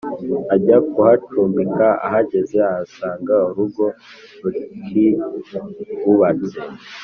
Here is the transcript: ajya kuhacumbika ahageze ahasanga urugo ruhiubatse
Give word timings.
ajya 0.53 0.77
kuhacumbika 0.89 1.87
ahageze 2.05 2.57
ahasanga 2.69 3.35
urugo 3.49 3.85
ruhiubatse 4.41 6.55